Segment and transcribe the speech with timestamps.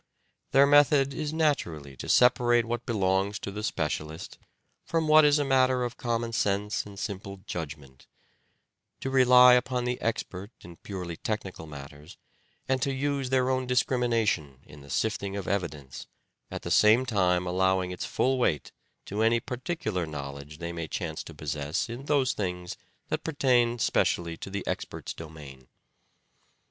[0.49, 4.39] Their method is natnrally to separate what belongs to the specialist
[4.83, 8.07] from what is matter of common sense and simple judgment;
[9.01, 12.17] to rely upon the expert in purely technical matters,
[12.67, 16.07] and to use their own dis 95 crimination in the sifting of evidence,
[16.49, 18.71] at the same time allowing its full weight
[19.05, 22.75] to any particular know ledge they may chance to possess in those things
[23.09, 25.67] that pertain specially to the expert's domain.